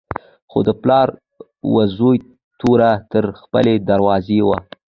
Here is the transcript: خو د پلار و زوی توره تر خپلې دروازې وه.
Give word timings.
خو 0.51 0.59
د 0.67 0.69
پلار 0.81 1.07
و 1.73 1.75
زوی 1.97 2.17
توره 2.59 2.91
تر 3.11 3.23
خپلې 3.41 3.73
دروازې 3.89 4.39
وه. 4.47 4.57